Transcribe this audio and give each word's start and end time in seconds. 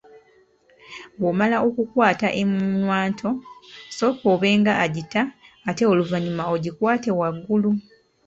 Bw’omala 1.19 1.57
okukwata 1.67 2.27
ennywanto, 2.41 3.29
sooka 3.97 4.25
obe 4.33 4.49
nga 4.59 4.73
agita 4.85 5.21
ate 5.69 5.83
oluvannyuma 5.91 6.43
ogikwate 6.53 7.09
waggulu. 7.19 7.71